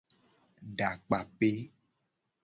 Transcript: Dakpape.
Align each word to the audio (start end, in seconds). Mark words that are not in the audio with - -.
Dakpape. 0.77 1.51